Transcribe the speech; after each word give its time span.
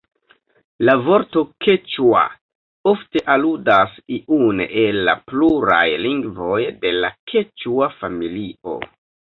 La 0.87 0.93
vorto 1.07 1.43
"keĉua" 1.65 2.23
ofte 2.93 3.23
aludas 3.35 4.01
iun 4.19 4.65
el 4.67 5.01
la 5.11 5.17
pluraj 5.29 5.85
lingvoj 6.09 6.61
de 6.85 6.97
la 7.05 7.15
keĉua 7.35 7.95
familio. 8.03 8.81